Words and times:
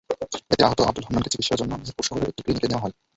এতে 0.51 0.63
আহত 0.63 0.79
আবদুল 0.81 1.05
হান্নানকে 1.05 1.31
চিকিৎসার 1.33 1.59
জন্য 1.61 1.71
মেহেরপুর 1.73 2.05
শহরের 2.07 2.29
একটি 2.29 2.41
ক্লিনিকে 2.43 2.69
নেওয়া 2.69 2.83
হয়। 2.83 2.93